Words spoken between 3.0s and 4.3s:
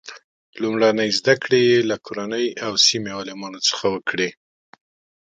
عالمانو څخه وکړې.